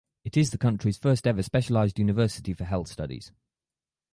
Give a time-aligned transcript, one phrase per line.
[0.25, 3.31] It is the country’s first ever specialized University for health studies.